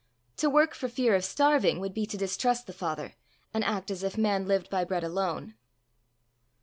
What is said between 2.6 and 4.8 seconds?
the Father, and act as if man lived